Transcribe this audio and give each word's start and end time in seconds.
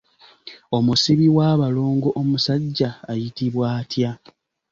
Omusibi 0.77 1.27
w’abalongo 1.37 2.09
omusajja 2.21 2.89
ayitibwa 3.11 3.65
atya? 3.79 4.11